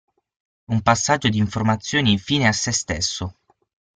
Un 0.71 0.81
passaggio 0.81 1.29
di 1.29 1.37
informazioni 1.37 2.17
fine 2.17 2.47
a 2.47 2.51
sé 2.51 2.71
stesso. 2.71 3.35